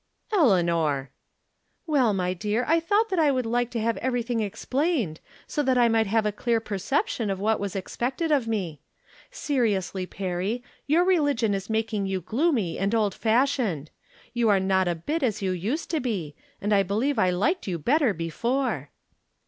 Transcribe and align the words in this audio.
"Eleanor!"" 0.33 1.11
AVell, 1.87 2.15
my 2.15 2.33
dear, 2.33 2.65
I 2.67 2.79
thought 2.79 3.09
that 3.09 3.19
I 3.19 3.29
would 3.31 3.45
like 3.45 3.69
to 3.69 3.79
have 3.81 3.97
everything 3.97 4.39
explained, 4.39 5.19
so 5.45 5.61
that 5.61 5.77
I 5.77 5.89
might 5.89 6.07
have 6.07 6.25
a 6.25 6.31
clear 6.31 6.59
perception 6.59 7.29
of 7.29 7.39
what 7.39 7.59
was 7.59 7.75
expected 7.75 8.31
of 8.31 8.47
me. 8.47 8.81
Seriously, 9.29 10.07
Perry, 10.07 10.63
your 10.87 11.03
religion 11.03 11.53
is 11.53 11.69
making 11.69 12.07
you 12.07 12.19
gloomy 12.19 12.79
and 12.79 12.95
old 12.95 13.13
fashioned. 13.13 13.91
You 14.33 14.49
are 14.49 14.59
not 14.59 14.87
a 14.87 14.95
bit 14.95 15.21
as 15.21 15.43
you 15.43 15.51
used 15.51 15.91
to 15.91 15.99
be, 15.99 16.33
and 16.59 16.73
I 16.73 16.81
believe 16.81 17.19
I 17.19 17.29
liked 17.29 17.67
you 17.67 17.77
better 17.77 18.11
before." 18.11 18.89